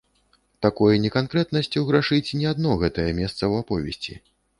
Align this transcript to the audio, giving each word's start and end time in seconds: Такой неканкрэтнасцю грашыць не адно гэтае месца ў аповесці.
Такой 0.65 0.93
неканкрэтнасцю 1.03 1.83
грашыць 1.89 2.35
не 2.39 2.47
адно 2.53 2.71
гэтае 2.85 3.05
месца 3.21 3.37
ў 3.37 3.53
аповесці. 3.65 4.17